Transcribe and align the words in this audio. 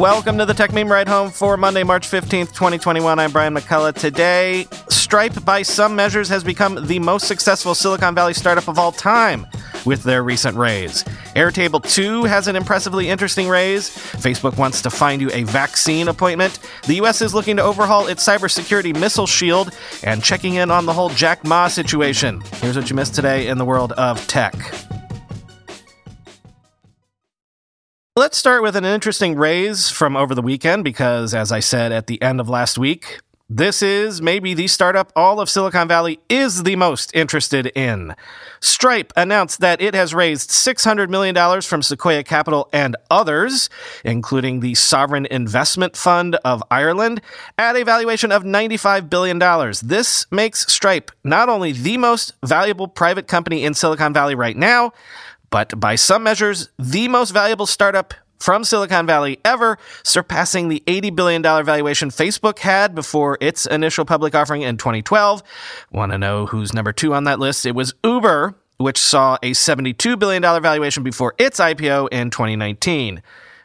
Welcome 0.00 0.38
to 0.38 0.46
the 0.46 0.54
Techmeme 0.54 0.88
Ride 0.88 1.08
Home 1.08 1.28
for 1.28 1.58
Monday, 1.58 1.82
March 1.82 2.08
15th, 2.08 2.54
2021. 2.54 3.18
I'm 3.18 3.30
Brian 3.30 3.54
McCullough. 3.54 3.92
Today, 3.92 4.66
Stripe, 4.88 5.44
by 5.44 5.60
some 5.60 5.94
measures, 5.94 6.26
has 6.30 6.42
become 6.42 6.86
the 6.86 6.98
most 6.98 7.28
successful 7.28 7.74
Silicon 7.74 8.14
Valley 8.14 8.32
startup 8.32 8.66
of 8.66 8.78
all 8.78 8.92
time 8.92 9.46
with 9.84 10.02
their 10.02 10.22
recent 10.22 10.56
raise. 10.56 11.04
Airtable 11.36 11.86
too 11.86 12.24
has 12.24 12.48
an 12.48 12.56
impressively 12.56 13.10
interesting 13.10 13.46
raise. 13.46 13.90
Facebook 13.90 14.56
wants 14.56 14.80
to 14.80 14.88
find 14.88 15.20
you 15.20 15.28
a 15.34 15.42
vaccine 15.42 16.08
appointment. 16.08 16.60
The 16.86 16.94
US 17.02 17.20
is 17.20 17.34
looking 17.34 17.56
to 17.56 17.62
overhaul 17.62 18.06
its 18.06 18.26
cybersecurity 18.26 18.98
missile 18.98 19.26
shield 19.26 19.76
and 20.02 20.24
checking 20.24 20.54
in 20.54 20.70
on 20.70 20.86
the 20.86 20.94
whole 20.94 21.10
Jack 21.10 21.44
Ma 21.44 21.68
situation. 21.68 22.40
Here's 22.62 22.74
what 22.74 22.88
you 22.88 22.96
missed 22.96 23.14
today 23.14 23.48
in 23.48 23.58
the 23.58 23.66
world 23.66 23.92
of 23.92 24.26
tech. 24.26 24.54
Let's 28.20 28.36
start 28.36 28.62
with 28.62 28.76
an 28.76 28.84
interesting 28.84 29.34
raise 29.34 29.88
from 29.88 30.14
over 30.14 30.34
the 30.34 30.42
weekend 30.42 30.84
because, 30.84 31.32
as 31.32 31.50
I 31.50 31.60
said 31.60 31.90
at 31.90 32.06
the 32.06 32.20
end 32.20 32.38
of 32.38 32.50
last 32.50 32.76
week, 32.76 33.20
this 33.48 33.80
is 33.80 34.20
maybe 34.20 34.52
the 34.52 34.66
startup 34.66 35.10
all 35.16 35.40
of 35.40 35.48
Silicon 35.48 35.88
Valley 35.88 36.20
is 36.28 36.64
the 36.64 36.76
most 36.76 37.10
interested 37.14 37.68
in. 37.68 38.14
Stripe 38.60 39.14
announced 39.16 39.60
that 39.60 39.80
it 39.80 39.94
has 39.94 40.12
raised 40.12 40.50
$600 40.50 41.08
million 41.08 41.62
from 41.62 41.82
Sequoia 41.82 42.22
Capital 42.22 42.68
and 42.74 42.94
others, 43.10 43.70
including 44.04 44.60
the 44.60 44.74
Sovereign 44.74 45.24
Investment 45.24 45.96
Fund 45.96 46.36
of 46.44 46.62
Ireland, 46.70 47.22
at 47.56 47.74
a 47.74 47.86
valuation 47.86 48.32
of 48.32 48.44
$95 48.44 49.08
billion. 49.08 49.38
This 49.82 50.26
makes 50.30 50.70
Stripe 50.70 51.10
not 51.24 51.48
only 51.48 51.72
the 51.72 51.96
most 51.96 52.34
valuable 52.44 52.86
private 52.86 53.28
company 53.28 53.64
in 53.64 53.72
Silicon 53.72 54.12
Valley 54.12 54.34
right 54.34 54.58
now, 54.58 54.92
but 55.50 55.78
by 55.78 55.96
some 55.96 56.22
measures, 56.22 56.68
the 56.78 57.08
most 57.08 57.30
valuable 57.30 57.66
startup 57.66 58.14
from 58.40 58.64
Silicon 58.64 59.06
Valley 59.06 59.38
ever, 59.44 59.78
surpassing 60.02 60.68
the 60.68 60.82
$80 60.86 61.14
billion 61.14 61.42
valuation 61.42 62.08
Facebook 62.08 62.60
had 62.60 62.94
before 62.94 63.36
its 63.40 63.66
initial 63.66 64.04
public 64.04 64.34
offering 64.34 64.62
in 64.62 64.78
2012. 64.78 65.42
Want 65.92 66.12
to 66.12 66.18
know 66.18 66.46
who's 66.46 66.72
number 66.72 66.92
two 66.92 67.14
on 67.14 67.24
that 67.24 67.38
list? 67.38 67.66
It 67.66 67.74
was 67.74 67.94
Uber, 68.02 68.54
which 68.78 68.98
saw 68.98 69.36
a 69.42 69.50
$72 69.50 70.18
billion 70.18 70.42
valuation 70.42 71.02
before 71.02 71.34
its 71.38 71.60
IPO 71.60 72.08
in 72.10 72.30
2019, 72.30 73.22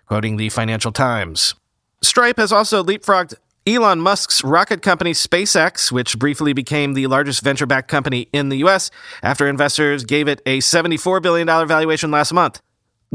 quoting 0.08 0.38
the 0.38 0.50
Financial 0.50 0.92
Times. 0.92 1.56
Stripe 2.02 2.38
has 2.38 2.52
also 2.52 2.84
leapfrogged 2.84 3.36
Elon 3.68 4.00
Musk's 4.00 4.44
rocket 4.44 4.84
company 4.84 5.12
SpaceX, 5.12 5.92
which 5.92 6.20
briefly 6.20 6.54
became 6.54 6.94
the 6.94 7.08
largest 7.08 7.42
venture 7.42 7.66
backed 7.66 7.88
company 7.88 8.30
in 8.32 8.50
the 8.50 8.58
US 8.58 8.92
after 9.24 9.48
investors 9.48 10.04
gave 10.04 10.28
it 10.28 10.40
a 10.46 10.60
$74 10.60 11.20
billion 11.20 11.48
valuation 11.48 12.12
last 12.12 12.32
month. 12.32 12.62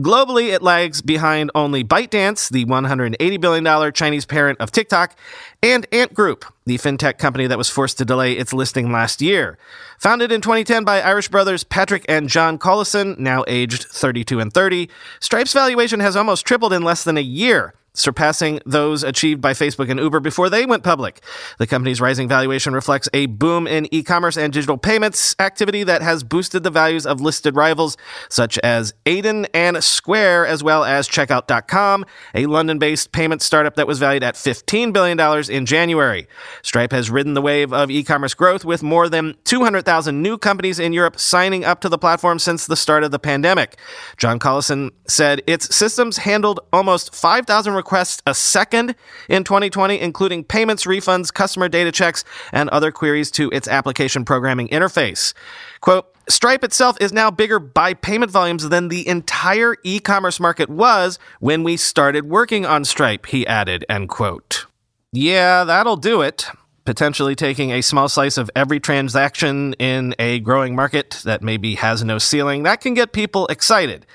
Globally, 0.00 0.52
it 0.52 0.60
lags 0.60 1.02
behind 1.02 1.52
only 1.54 1.84
ByteDance, 1.84 2.50
the 2.50 2.64
$180 2.64 3.40
billion 3.40 3.92
Chinese 3.92 4.26
parent 4.26 4.60
of 4.60 4.72
TikTok, 4.72 5.16
and 5.62 5.86
Ant 5.92 6.14
Group, 6.14 6.44
the 6.66 6.78
fintech 6.78 7.18
company 7.18 7.46
that 7.46 7.58
was 7.58 7.70
forced 7.70 7.98
to 7.98 8.04
delay 8.04 8.32
its 8.32 8.52
listing 8.52 8.90
last 8.90 9.22
year. 9.22 9.56
Founded 10.00 10.32
in 10.32 10.40
2010 10.40 10.82
by 10.82 11.00
Irish 11.00 11.28
brothers 11.28 11.62
Patrick 11.62 12.04
and 12.08 12.28
John 12.28 12.58
Collison, 12.58 13.16
now 13.20 13.44
aged 13.46 13.84
32 13.84 14.40
and 14.40 14.52
30, 14.52 14.90
Stripe's 15.20 15.52
valuation 15.52 16.00
has 16.00 16.16
almost 16.16 16.44
tripled 16.44 16.72
in 16.72 16.82
less 16.82 17.04
than 17.04 17.16
a 17.16 17.20
year 17.20 17.74
surpassing 17.94 18.60
those 18.64 19.02
achieved 19.02 19.40
by 19.40 19.52
Facebook 19.52 19.90
and 19.90 20.00
Uber 20.00 20.20
before 20.20 20.48
they 20.48 20.66
went 20.66 20.84
public. 20.84 21.22
The 21.58 21.66
company's 21.66 22.00
rising 22.00 22.28
valuation 22.28 22.72
reflects 22.72 23.08
a 23.12 23.26
boom 23.26 23.66
in 23.66 23.92
e-commerce 23.92 24.36
and 24.36 24.52
digital 24.52 24.78
payments 24.78 25.34
activity 25.38 25.82
that 25.84 26.02
has 26.02 26.22
boosted 26.22 26.62
the 26.62 26.70
values 26.70 27.06
of 27.06 27.20
listed 27.20 27.56
rivals 27.56 27.96
such 28.28 28.58
as 28.58 28.94
Adyen 29.06 29.46
and 29.52 29.82
Square, 29.82 30.46
as 30.46 30.62
well 30.62 30.84
as 30.84 31.08
Checkout.com, 31.08 32.04
a 32.34 32.46
London-based 32.46 33.12
payment 33.12 33.42
startup 33.42 33.76
that 33.76 33.86
was 33.86 33.98
valued 33.98 34.22
at 34.22 34.34
$15 34.34 34.92
billion 34.92 35.18
in 35.50 35.66
January. 35.66 36.26
Stripe 36.62 36.92
has 36.92 37.10
ridden 37.10 37.34
the 37.34 37.42
wave 37.42 37.72
of 37.72 37.90
e-commerce 37.90 38.34
growth 38.34 38.64
with 38.64 38.82
more 38.82 39.08
than 39.08 39.36
200,000 39.44 40.22
new 40.22 40.38
companies 40.38 40.78
in 40.78 40.92
Europe 40.92 41.18
signing 41.18 41.64
up 41.64 41.80
to 41.80 41.88
the 41.88 41.98
platform 41.98 42.38
since 42.38 42.66
the 42.66 42.76
start 42.76 43.04
of 43.04 43.10
the 43.10 43.18
pandemic. 43.18 43.78
John 44.16 44.38
Collison 44.38 44.90
said 45.06 45.42
its 45.46 45.74
systems 45.74 46.18
handled 46.18 46.60
almost 46.72 47.14
5,000 47.14 47.72
requests 47.80 48.20
a 48.26 48.34
second 48.34 48.94
in 49.30 49.42
2020, 49.42 49.98
including 49.98 50.44
payments, 50.44 50.84
refunds, 50.84 51.32
customer 51.32 51.68
data 51.68 51.90
checks, 51.90 52.24
and 52.52 52.68
other 52.68 52.92
queries 52.92 53.30
to 53.32 53.48
its 53.50 53.66
application 53.66 54.24
programming 54.24 54.68
interface. 54.68 55.32
Quote, 55.80 56.06
Stripe 56.28 56.62
itself 56.62 56.96
is 57.00 57.12
now 57.12 57.30
bigger 57.30 57.58
by 57.58 57.94
payment 57.94 58.30
volumes 58.30 58.68
than 58.68 58.88
the 58.88 59.08
entire 59.08 59.76
e-commerce 59.82 60.38
market 60.38 60.68
was 60.68 61.18
when 61.40 61.64
we 61.64 61.76
started 61.76 62.28
working 62.28 62.66
on 62.66 62.84
Stripe, 62.84 63.26
he 63.26 63.46
added, 63.46 63.84
end 63.88 64.10
quote. 64.10 64.66
Yeah, 65.12 65.64
that'll 65.64 65.96
do 65.96 66.20
it. 66.22 66.46
Potentially 66.84 67.34
taking 67.34 67.72
a 67.72 67.80
small 67.80 68.08
slice 68.08 68.38
of 68.38 68.50
every 68.54 68.78
transaction 68.78 69.74
in 69.74 70.14
a 70.18 70.38
growing 70.40 70.76
market 70.76 71.20
that 71.24 71.42
maybe 71.42 71.74
has 71.76 72.04
no 72.04 72.18
ceiling, 72.18 72.62
that 72.62 72.80
can 72.80 72.94
get 72.94 73.12
people 73.12 73.46
excited. 73.48 74.06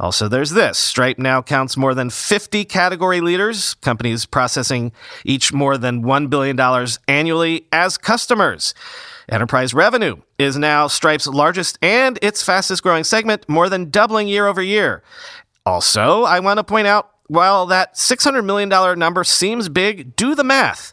Also, 0.00 0.28
there's 0.28 0.50
this. 0.50 0.76
Stripe 0.78 1.18
now 1.18 1.40
counts 1.40 1.76
more 1.76 1.94
than 1.94 2.10
50 2.10 2.64
category 2.64 3.20
leaders, 3.20 3.74
companies 3.74 4.26
processing 4.26 4.92
each 5.24 5.52
more 5.52 5.78
than 5.78 6.02
$1 6.02 6.30
billion 6.30 6.58
annually 7.06 7.66
as 7.70 7.96
customers. 7.96 8.74
Enterprise 9.28 9.72
revenue 9.72 10.16
is 10.38 10.58
now 10.58 10.86
Stripe's 10.86 11.26
largest 11.26 11.78
and 11.80 12.18
its 12.20 12.42
fastest 12.42 12.82
growing 12.82 13.04
segment, 13.04 13.48
more 13.48 13.68
than 13.68 13.90
doubling 13.90 14.28
year 14.28 14.46
over 14.46 14.60
year. 14.60 15.02
Also, 15.64 16.24
I 16.24 16.40
want 16.40 16.58
to 16.58 16.64
point 16.64 16.86
out 16.86 17.10
while 17.28 17.66
that 17.66 17.94
$600 17.94 18.44
million 18.44 18.68
number 18.98 19.24
seems 19.24 19.68
big, 19.68 20.14
do 20.16 20.34
the 20.34 20.44
math. 20.44 20.92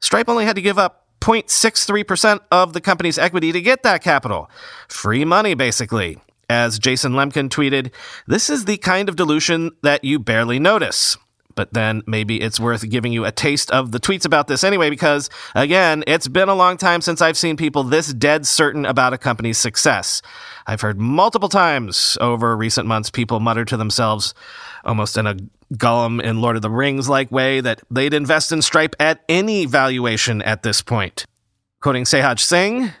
Stripe 0.00 0.28
only 0.28 0.44
had 0.44 0.56
to 0.56 0.62
give 0.62 0.78
up 0.78 1.06
0.63% 1.20 2.40
of 2.52 2.72
the 2.72 2.80
company's 2.80 3.18
equity 3.18 3.50
to 3.50 3.60
get 3.60 3.82
that 3.82 4.02
capital. 4.02 4.48
Free 4.88 5.24
money, 5.24 5.54
basically. 5.54 6.18
As 6.48 6.78
Jason 6.78 7.12
Lemkin 7.12 7.48
tweeted, 7.48 7.92
this 8.26 8.48
is 8.48 8.64
the 8.64 8.76
kind 8.76 9.08
of 9.08 9.16
dilution 9.16 9.72
that 9.82 10.04
you 10.04 10.18
barely 10.18 10.58
notice. 10.58 11.16
But 11.56 11.72
then 11.72 12.02
maybe 12.06 12.40
it's 12.40 12.60
worth 12.60 12.88
giving 12.88 13.12
you 13.12 13.24
a 13.24 13.32
taste 13.32 13.70
of 13.70 13.90
the 13.90 13.98
tweets 13.98 14.26
about 14.26 14.46
this 14.46 14.62
anyway, 14.62 14.90
because 14.90 15.30
again, 15.54 16.04
it's 16.06 16.28
been 16.28 16.50
a 16.50 16.54
long 16.54 16.76
time 16.76 17.00
since 17.00 17.22
I've 17.22 17.38
seen 17.38 17.56
people 17.56 17.82
this 17.82 18.12
dead 18.12 18.46
certain 18.46 18.84
about 18.84 19.14
a 19.14 19.18
company's 19.18 19.56
success. 19.56 20.20
I've 20.66 20.82
heard 20.82 21.00
multiple 21.00 21.48
times 21.48 22.18
over 22.20 22.54
recent 22.56 22.86
months 22.86 23.10
people 23.10 23.40
mutter 23.40 23.64
to 23.64 23.76
themselves, 23.78 24.34
almost 24.84 25.16
in 25.16 25.26
a 25.26 25.36
Gollum 25.74 26.22
in 26.22 26.42
Lord 26.42 26.56
of 26.56 26.62
the 26.62 26.70
Rings 26.70 27.08
like 27.08 27.32
way, 27.32 27.60
that 27.60 27.82
they'd 27.90 28.14
invest 28.14 28.52
in 28.52 28.60
Stripe 28.60 28.94
at 29.00 29.24
any 29.28 29.64
valuation 29.64 30.42
at 30.42 30.62
this 30.62 30.82
point. 30.82 31.24
Quoting 31.80 32.04
Sehaj 32.04 32.38
Singh, 32.38 32.92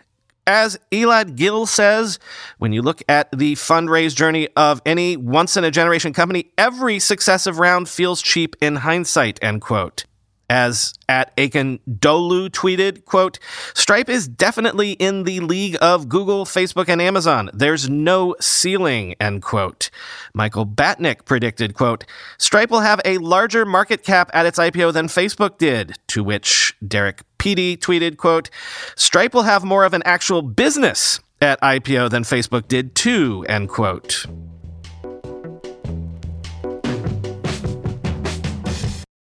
as 0.46 0.78
Elad 0.92 1.36
Gil 1.36 1.66
says, 1.66 2.18
when 2.58 2.72
you 2.72 2.82
look 2.82 3.02
at 3.08 3.30
the 3.36 3.54
fundraise 3.54 4.14
journey 4.14 4.48
of 4.56 4.80
any 4.86 5.16
once 5.16 5.56
in 5.56 5.64
a 5.64 5.70
generation 5.70 6.12
company, 6.12 6.50
every 6.56 6.98
successive 6.98 7.58
round 7.58 7.88
feels 7.88 8.22
cheap 8.22 8.56
in 8.60 8.76
hindsight, 8.76 9.38
end 9.42 9.60
quote 9.60 10.04
as 10.48 10.94
at 11.08 11.32
Aiken 11.36 11.80
Dolu 11.88 12.48
tweeted, 12.50 13.04
quote, 13.04 13.38
Stripe 13.74 14.08
is 14.08 14.28
definitely 14.28 14.92
in 14.92 15.24
the 15.24 15.40
league 15.40 15.76
of 15.80 16.08
Google, 16.08 16.44
Facebook, 16.44 16.88
and 16.88 17.02
Amazon. 17.02 17.50
There's 17.52 17.88
no 17.88 18.34
ceiling, 18.40 19.14
end 19.20 19.42
quote. 19.42 19.90
Michael 20.34 20.66
Batnick 20.66 21.24
predicted, 21.24 21.74
quote, 21.74 22.04
Stripe 22.38 22.70
will 22.70 22.80
have 22.80 23.00
a 23.04 23.18
larger 23.18 23.64
market 23.64 24.02
cap 24.02 24.30
at 24.32 24.46
its 24.46 24.58
IPO 24.58 24.92
than 24.92 25.06
Facebook 25.06 25.58
did, 25.58 25.96
to 26.08 26.22
which 26.22 26.74
Derek 26.86 27.22
Peedy 27.46 27.78
tweeted, 27.78 28.16
quote, 28.16 28.50
Stripe 28.96 29.32
will 29.32 29.44
have 29.44 29.62
more 29.62 29.84
of 29.84 29.94
an 29.94 30.02
actual 30.04 30.42
business 30.42 31.20
at 31.40 31.60
IPO 31.60 32.10
than 32.10 32.24
Facebook 32.24 32.66
did 32.66 32.96
too, 32.96 33.46
end 33.48 33.68
quote. 33.68 34.26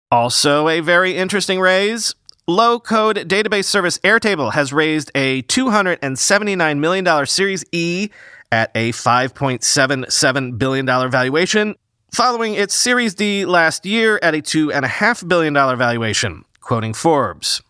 Also, 0.10 0.70
a 0.70 0.80
very 0.80 1.18
interesting 1.18 1.60
raise. 1.60 2.16
Low 2.48 2.80
code 2.80 3.18
database 3.18 3.66
service 3.66 3.98
Airtable 4.00 4.54
has 4.54 4.72
raised 4.72 5.12
a 5.16 5.42
$279 5.44 6.80
million 6.80 7.25
Series 7.25 7.66
E 7.74 8.10
at 8.54 8.72
a 8.74 8.94
$5.77 8.94 10.58
billion 10.58 10.86
valuation, 10.86 11.75
following 12.14 12.54
its 12.54 12.74
Series 12.74 13.16
D 13.16 13.44
last 13.44 13.86
year 13.86 14.18
at 14.24 14.34
a 14.34 14.38
$2.5 14.38 15.28
billion 15.28 15.54
valuation, 15.54 16.46
quoting 16.62 16.94
Forbes. 16.94 17.62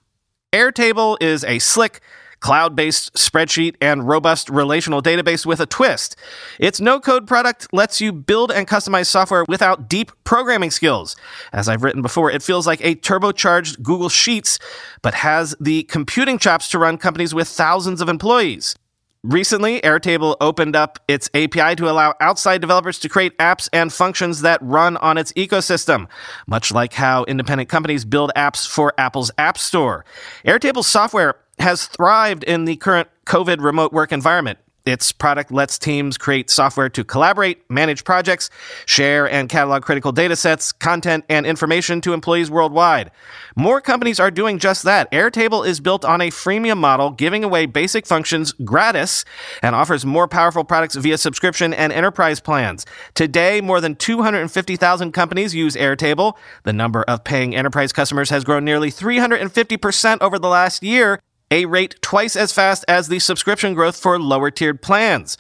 Airtable 0.54 1.18
is 1.20 1.44
a 1.46 1.58
slick, 1.58 2.00
cloud 2.40 2.76
based 2.76 3.16
spreadsheet, 3.16 3.76
and 3.82 4.08
robust 4.08 4.52
relational 4.52 5.02
database 5.02 5.48
with 5.48 5.60
a 5.60 5.66
twist. 5.66 6.16
Its 6.60 6.80
no 6.80 7.00
code 7.00 7.26
product 7.26 7.74
lets 7.74 8.00
you 8.00 8.14
build 8.14 8.52
and 8.52 8.68
customize 8.68 9.08
software 9.08 9.46
without 9.48 9.90
deep 9.90 10.12
programming 10.26 10.70
skills. 10.70 11.16
As 11.52 11.68
I've 11.68 11.84
written 11.84 12.04
before, 12.04 12.30
it 12.30 12.44
feels 12.44 12.68
like 12.68 12.82
a 12.86 12.96
turbocharged 12.96 13.82
Google 13.82 14.10
Sheets, 14.10 14.60
but 15.02 15.16
has 15.16 15.56
the 15.60 15.84
computing 15.84 16.38
chops 16.38 16.68
to 16.70 16.78
run 16.78 17.00
companies 17.00 17.34
with 17.34 17.48
thousands 17.48 18.00
of 18.00 18.08
employees. 18.08 18.76
Recently, 19.25 19.80
Airtable 19.80 20.36
opened 20.42 20.75
up 20.75 21.00
its 21.08 21.30
API 21.34 21.78
to 21.78 21.90
allow 21.90 22.14
outside 22.20 22.60
developers 22.60 23.00
to 23.00 23.08
create 23.08 23.38
apps 23.38 23.70
and 23.72 23.92
functions 23.92 24.42
that 24.42 24.62
run 24.62 24.98
on 24.98 25.18
its 25.18 25.31
ecosystem, 25.34 26.10
much 26.46 26.74
like 26.74 26.92
how 26.92 27.24
independent 27.24 27.70
companies 27.70 28.04
build 28.04 28.34
apps 28.36 28.68
for 28.68 28.94
Apple's 28.98 29.31
App 29.38 29.58
Store. 29.58 30.04
Airtable's 30.44 30.88
software 30.88 31.36
has 31.60 31.86
thrived 31.86 32.44
in 32.44 32.66
the 32.66 32.75
current 32.75 33.08
COVID 33.25 33.62
remote 33.62 33.94
work 33.94 34.12
environment. 34.12 34.60
Its 34.85 35.13
product 35.13 35.50
lets 35.50 35.80
teams 35.80 36.18
create 36.18 36.50
software 36.50 36.89
to 36.89 37.06
collaborate, 37.06 37.63
manage 37.69 38.03
projects, 38.03 38.50
share 38.85 39.30
and 39.30 39.47
catalog 39.47 39.81
critical 39.83 40.12
data 40.12 40.35
sets, 40.35 40.74
content, 40.74 41.24
and 41.30 41.45
information 41.45 42.01
to 42.01 42.12
employees 42.12 42.51
worldwide. 42.51 43.09
More 43.56 43.80
companies 43.80 44.19
are 44.19 44.30
doing 44.30 44.59
just 44.59 44.83
that. 44.83 45.09
Airtable 45.13 45.65
is 45.65 45.80
built 45.80 46.03
on 46.03 46.19
a 46.19 46.30
freemium 46.30 46.80
model, 46.80 47.12
giving 47.12 47.45
away 47.45 47.65
basic 47.65 48.06
functions 48.06 48.51
gratis 48.65 49.24
and 49.62 49.74
offers 49.74 50.06
more 50.06 50.27
powerful 50.27 50.65
products 50.65 50.95
via 50.95 51.18
subscription 51.18 51.74
and 51.74 51.94
enterprise 51.94 52.41
plans. 52.41 52.85
Today, 53.13 53.62
more 53.62 53.80
than 53.80 53.95
250,000 53.95 55.13
companies 55.13 55.56
use 55.56 55.77
Airtable. 55.77 56.33
The 56.63 56.74
number 56.74 57.03
of 57.03 57.24
paying 57.24 57.56
enterprise 57.56 57.94
customers 57.94 58.30
has 58.31 58.44
grown 58.44 58.65
nearly 58.65 58.91
350% 58.91 60.18
over 60.19 60.38
the 60.38 60.50
last 60.50 60.83
year 60.83 61.21
a 61.54 61.66
rate 61.66 61.96
twice 62.02 62.36
as 62.36 62.52
fast 62.52 62.84
as 62.88 63.08
the 63.08 63.20
subscription 63.20 63.76
growth 63.76 63.96
for 63.96 64.20
lower 64.20 64.50
tiered 64.50 64.82
plans. 64.82 65.38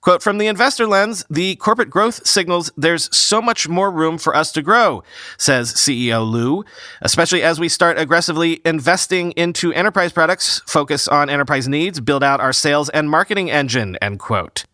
Quote 0.00 0.20
from 0.20 0.38
the 0.38 0.48
investor 0.48 0.88
lens, 0.88 1.24
the 1.30 1.54
corporate 1.54 1.88
growth 1.88 2.26
signals 2.26 2.72
there's 2.76 3.08
so 3.16 3.40
much 3.40 3.68
more 3.68 3.88
room 3.88 4.18
for 4.18 4.34
us 4.34 4.50
to 4.50 4.60
grow, 4.60 5.04
says 5.38 5.72
CEO 5.72 6.28
Liu, 6.28 6.64
especially 7.00 7.44
as 7.44 7.60
we 7.60 7.68
start 7.68 7.96
aggressively 7.96 8.60
investing 8.64 9.30
into 9.32 9.72
enterprise 9.72 10.12
products, 10.12 10.60
focus 10.66 11.06
on 11.06 11.30
enterprise 11.30 11.68
needs, 11.68 12.00
build 12.00 12.24
out 12.24 12.40
our 12.40 12.52
sales 12.52 12.88
and 12.88 13.08
marketing 13.08 13.48
engine, 13.48 13.96
end 14.02 14.18
quote. 14.18 14.64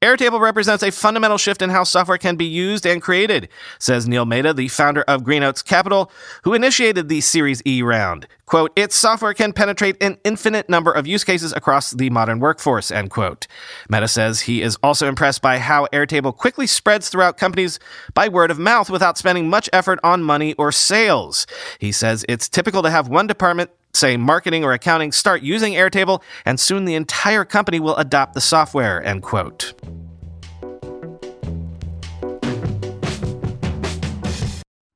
Airtable 0.00 0.38
represents 0.38 0.84
a 0.84 0.92
fundamental 0.92 1.38
shift 1.38 1.60
in 1.60 1.70
how 1.70 1.82
software 1.82 2.18
can 2.18 2.36
be 2.36 2.44
used 2.44 2.86
and 2.86 3.02
created, 3.02 3.48
says 3.80 4.06
Neil 4.06 4.24
Mehta, 4.24 4.54
the 4.54 4.68
founder 4.68 5.02
of 5.02 5.24
Greenoaks 5.24 5.60
Capital, 5.60 6.12
who 6.44 6.54
initiated 6.54 7.08
the 7.08 7.20
Series 7.20 7.60
E 7.66 7.82
round. 7.82 8.28
Quote, 8.46 8.70
its 8.76 8.94
software 8.94 9.34
can 9.34 9.52
penetrate 9.52 10.00
an 10.00 10.16
infinite 10.22 10.68
number 10.68 10.92
of 10.92 11.08
use 11.08 11.24
cases 11.24 11.52
across 11.52 11.90
the 11.90 12.10
modern 12.10 12.38
workforce, 12.38 12.92
end 12.92 13.10
quote. 13.10 13.48
Mehta 13.88 14.06
says 14.06 14.42
he 14.42 14.62
is 14.62 14.76
also 14.84 15.08
impressed 15.08 15.42
by 15.42 15.58
how 15.58 15.86
Airtable 15.92 16.34
quickly 16.34 16.68
spreads 16.68 17.08
throughout 17.08 17.36
companies 17.36 17.80
by 18.14 18.28
word 18.28 18.52
of 18.52 18.58
mouth 18.58 18.88
without 18.90 19.18
spending 19.18 19.50
much 19.50 19.68
effort 19.72 19.98
on 20.04 20.22
money 20.22 20.54
or 20.54 20.70
sales. 20.70 21.44
He 21.80 21.90
says 21.90 22.24
it's 22.28 22.48
typical 22.48 22.82
to 22.84 22.90
have 22.90 23.08
one 23.08 23.26
department 23.26 23.72
say 23.92 24.16
marketing 24.16 24.64
or 24.64 24.72
accounting, 24.72 25.12
start 25.12 25.42
using 25.42 25.74
Airtable, 25.74 26.22
and 26.44 26.58
soon 26.58 26.84
the 26.84 26.94
entire 26.94 27.44
company 27.44 27.80
will 27.80 27.96
adopt 27.96 28.34
the 28.34 28.40
software, 28.40 29.02
end 29.02 29.22
quote. 29.22 29.74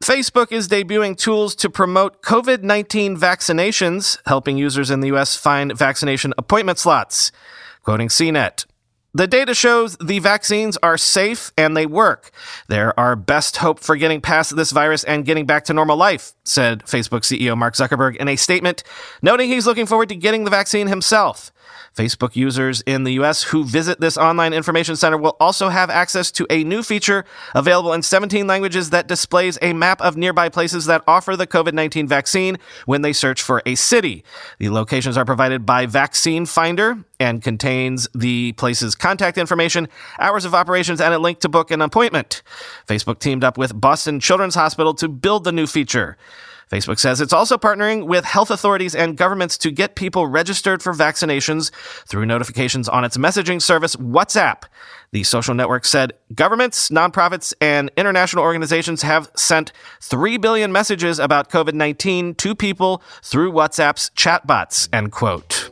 Facebook 0.03 0.51
is 0.51 0.67
debuting 0.67 1.17
tools 1.17 1.55
to 1.55 1.71
promote 1.71 2.23
COVID 2.23 2.63
19 2.63 3.17
vaccinations, 3.17 4.19
helping 4.27 4.59
users 4.59 4.91
in 4.91 5.01
the 5.01 5.13
US 5.13 5.37
find 5.37 5.77
vaccination 5.77 6.35
appointment 6.37 6.79
slots. 6.79 7.31
Quoting 7.85 8.09
CNET. 8.09 8.67
The 9.15 9.27
data 9.27 9.55
shows 9.55 9.95
the 9.99 10.21
vaccines 10.21 10.79
are 10.83 10.97
safe 10.97 11.53
and 11.59 11.77
they 11.77 11.85
work. 11.85 12.31
They're 12.69 12.99
our 12.99 13.15
best 13.15 13.59
hope 13.59 13.79
for 13.79 13.95
getting 13.97 14.23
past 14.23 14.57
this 14.57 14.71
virus 14.71 15.05
and 15.05 15.27
getting 15.27 15.45
back 15.45 15.65
to 15.65 15.75
normal 15.75 15.99
life, 15.99 16.33
said 16.45 16.83
Facebook 16.85 17.21
CEO 17.21 17.55
Mark 17.55 17.75
Zuckerberg 17.75 18.17
in 18.17 18.29
a 18.29 18.37
statement, 18.37 18.83
noting 19.21 19.51
he's 19.51 19.67
looking 19.67 19.85
forward 19.85 20.09
to 20.09 20.17
getting 20.17 20.45
the 20.45 20.51
vaccine 20.51 20.87
himself. 20.87 21.52
Facebook 21.95 22.35
users 22.37 22.81
in 22.83 23.05
the 23.05 23.13
US 23.15 23.43
who 23.45 23.65
visit 23.65 24.01
this 24.01 24.17
online 24.17 24.53
information 24.53 24.97
center 24.97 25.19
will 25.19 25.37
also 25.39 25.69
have 25.69 25.91
access 25.91 26.31
to 26.33 26.47
a 26.49 26.65
new 26.65 26.83
feature 26.83 27.25
available 27.55 27.93
in 27.93 28.03
17 28.03 28.47
languages 28.47 28.91
that 28.91 29.09
displays 29.09 29.59
a 29.61 29.73
map 29.73 30.01
of 30.01 30.17
nearby 30.17 30.49
places 30.49 30.87
that 30.87 31.03
offer 31.07 31.37
the 31.37 31.47
COVID 31.47 31.75
19 31.75 32.09
vaccine 32.09 32.59
when 32.87 33.03
they 33.03 33.13
search 33.13 33.43
for 33.43 33.63
a 33.67 33.75
city. 33.75 34.25
The 34.59 34.71
locations 34.71 35.17
are 35.17 35.25
provided 35.25 35.67
by 35.67 35.87
Vaccine 35.87 36.47
Finder 36.47 37.05
and 37.21 37.43
contains 37.43 38.09
the 38.15 38.53
place's 38.53 38.95
contact 38.95 39.39
information, 39.39 39.89
hours 40.19 40.45
of 40.45 40.55
operations, 40.55 41.01
and 41.01 41.15
a 41.15 41.19
link 41.19 41.41
to 41.41 41.49
book 41.49 41.71
an 41.71 41.81
appointment. 41.81 42.43
Facebook 42.89 43.19
teamed 43.19 43.45
up 43.45 43.59
with 43.59 43.79
Boston 43.79 44.19
Children's 44.19 44.55
Hospital 44.55 44.95
to 44.95 45.09
build 45.09 45.45
the 45.45 45.53
new 45.53 45.67
feature. 45.67 46.17
Facebook 46.73 46.99
says 46.99 47.21
it's 47.21 47.35
also 47.35 47.59
partnering 47.59 48.07
with 48.07 48.25
health 48.25 48.51
authorities 48.51 48.95
and 48.95 49.15
governments 49.15 49.59
to 49.59 49.71
get 49.71 49.95
people 49.95 50.27
registered 50.27 50.83
for 50.83 50.95
vaccinations 50.95 51.71
through 52.07 52.25
notifications 52.25 52.89
on 52.89 53.05
its 53.05 53.19
messaging 53.19 53.61
service, 53.61 53.95
WhatsApp. 53.97 54.63
The 55.11 55.23
social 55.23 55.55
network 55.55 55.85
said 55.85 56.15
governments, 56.35 56.89
nonprofits, 56.89 57.53
and 57.61 57.91
international 57.99 58.43
organizations 58.43 59.03
have 59.03 59.31
sent 59.37 59.71
3 60.01 60.39
billion 60.39 60.73
messages 60.73 61.19
about 61.19 61.51
COVID 61.51 61.75
19 61.75 62.37
to 62.37 62.55
people 62.55 63.03
through 63.23 63.53
WhatsApp's 63.53 64.09
chatbots, 64.17 64.89
end 64.95 65.13
quote. 65.13 65.72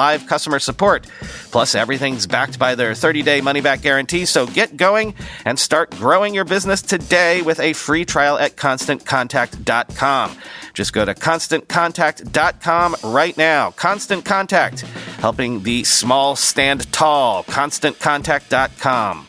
live 0.01 0.25
customer 0.25 0.57
support. 0.57 1.05
Plus, 1.51 1.75
everything's 1.75 2.25
backed 2.25 2.57
by 2.57 2.73
their 2.73 2.95
30 2.95 3.21
day 3.21 3.39
money 3.39 3.61
back 3.61 3.81
guarantee, 3.81 4.25
so 4.25 4.47
get 4.47 4.75
going 4.75 5.13
and 5.45 5.59
start 5.59 5.91
growing 5.91 6.33
your 6.33 6.45
business 6.45 6.81
today 6.81 7.43
with 7.43 7.59
a 7.59 7.73
free 7.73 8.03
trial 8.03 8.37
at 8.39 8.55
constantcontact.com. 8.55 10.37
Just 10.73 10.93
go 10.93 11.05
to 11.05 11.13
constantcontact.com 11.13 12.95
right 13.03 13.37
now. 13.37 13.71
Constant 13.71 14.25
Contact, 14.25 14.81
helping 15.19 15.61
the 15.63 15.83
small 15.83 16.35
stand 16.35 16.91
tall. 16.91 17.43
ConstantContact.com. 17.43 19.27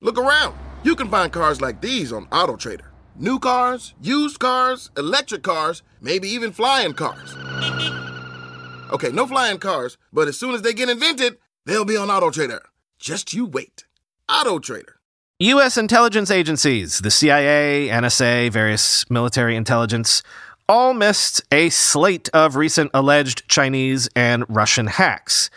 Look 0.00 0.18
around. 0.18 0.56
You 0.82 0.96
can 0.96 1.08
find 1.08 1.32
cars 1.32 1.60
like 1.60 1.80
these 1.80 2.12
on 2.12 2.26
AutoTrader. 2.26 2.86
New 3.18 3.38
cars, 3.38 3.94
used 4.00 4.38
cars, 4.38 4.90
electric 4.96 5.42
cars, 5.42 5.82
maybe 6.00 6.28
even 6.28 6.52
flying 6.52 6.92
cars. 6.92 7.34
Okay, 8.90 9.10
no 9.10 9.26
flying 9.26 9.58
cars, 9.58 9.98
but 10.12 10.28
as 10.28 10.38
soon 10.38 10.54
as 10.54 10.62
they 10.62 10.72
get 10.72 10.88
invented, 10.88 11.38
they'll 11.64 11.84
be 11.84 11.96
on 11.96 12.08
AutoTrader. 12.08 12.60
Just 12.98 13.34
you 13.34 13.46
wait. 13.46 13.84
AutoTrader. 14.28 14.94
U.S. 15.38 15.76
intelligence 15.76 16.30
agencies, 16.30 17.00
the 17.00 17.10
CIA, 17.10 17.88
NSA, 17.90 18.50
various 18.50 19.08
military 19.10 19.54
intelligence, 19.54 20.22
all 20.68 20.94
missed 20.94 21.42
a 21.52 21.68
slate 21.68 22.30
of 22.32 22.56
recent 22.56 22.90
alleged 22.94 23.46
Chinese 23.48 24.08
and 24.16 24.44
Russian 24.48 24.86
hacks. 24.86 25.50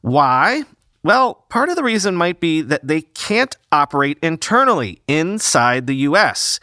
Why? 0.00 0.62
Well, 1.02 1.44
part 1.48 1.68
of 1.68 1.76
the 1.76 1.84
reason 1.84 2.16
might 2.16 2.40
be 2.40 2.62
that 2.62 2.86
they 2.86 3.02
can't 3.02 3.54
operate 3.70 4.18
internally 4.22 5.02
inside 5.06 5.86
the 5.86 5.96
U.S. 5.96 6.58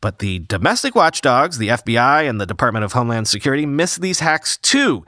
But 0.00 0.18
the 0.18 0.40
domestic 0.40 0.94
watchdogs, 0.94 1.58
the 1.58 1.68
FBI 1.68 2.28
and 2.28 2.40
the 2.40 2.46
Department 2.46 2.84
of 2.84 2.92
Homeland 2.92 3.28
Security, 3.28 3.66
miss 3.66 3.96
these 3.96 4.20
hacks 4.20 4.56
too. 4.58 5.04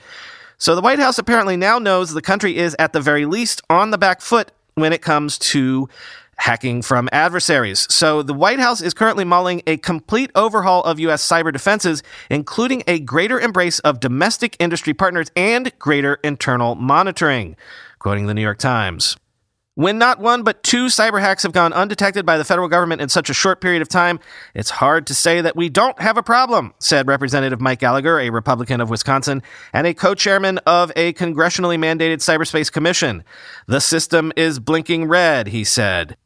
So 0.58 0.74
the 0.74 0.80
White 0.80 0.98
House 0.98 1.18
apparently 1.18 1.56
now 1.56 1.78
knows 1.78 2.12
the 2.12 2.22
country 2.22 2.56
is 2.56 2.76
at 2.78 2.92
the 2.92 3.00
very 3.00 3.26
least 3.26 3.62
on 3.68 3.90
the 3.90 3.98
back 3.98 4.20
foot 4.20 4.52
when 4.74 4.92
it 4.92 5.02
comes 5.02 5.38
to 5.38 5.88
hacking 6.36 6.82
from 6.82 7.08
adversaries. 7.12 7.86
So 7.92 8.22
the 8.22 8.34
White 8.34 8.58
House 8.58 8.80
is 8.80 8.94
currently 8.94 9.24
mulling 9.24 9.62
a 9.66 9.76
complete 9.76 10.30
overhaul 10.34 10.82
of 10.84 10.98
U.S. 11.00 11.26
cyber 11.26 11.52
defenses, 11.52 12.02
including 12.30 12.82
a 12.86 12.98
greater 12.98 13.40
embrace 13.40 13.78
of 13.80 14.00
domestic 14.00 14.56
industry 14.58 14.94
partners 14.94 15.28
and 15.36 15.76
greater 15.78 16.18
internal 16.24 16.74
monitoring. 16.74 17.56
Quoting 17.98 18.26
the 18.26 18.34
New 18.34 18.42
York 18.42 18.58
Times. 18.58 19.16
When 19.76 19.98
not 19.98 20.20
one 20.20 20.44
but 20.44 20.62
two 20.62 20.86
cyber 20.86 21.20
hacks 21.20 21.42
have 21.42 21.50
gone 21.50 21.72
undetected 21.72 22.24
by 22.24 22.38
the 22.38 22.44
federal 22.44 22.68
government 22.68 23.00
in 23.00 23.08
such 23.08 23.28
a 23.28 23.34
short 23.34 23.60
period 23.60 23.82
of 23.82 23.88
time, 23.88 24.20
it's 24.54 24.70
hard 24.70 25.04
to 25.08 25.14
say 25.14 25.40
that 25.40 25.56
we 25.56 25.68
don't 25.68 26.00
have 26.00 26.16
a 26.16 26.22
problem, 26.22 26.72
said 26.78 27.08
Representative 27.08 27.60
Mike 27.60 27.80
Gallagher, 27.80 28.20
a 28.20 28.30
Republican 28.30 28.80
of 28.80 28.88
Wisconsin 28.88 29.42
and 29.72 29.84
a 29.88 29.92
co 29.92 30.14
chairman 30.14 30.58
of 30.58 30.92
a 30.94 31.12
congressionally 31.14 31.76
mandated 31.76 32.18
cyberspace 32.18 32.70
commission. 32.70 33.24
The 33.66 33.80
system 33.80 34.32
is 34.36 34.60
blinking 34.60 35.08
red, 35.08 35.48
he 35.48 35.64
said. 35.64 36.16